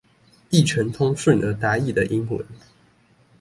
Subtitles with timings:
[0.49, 2.43] 譯成通順而達意的英文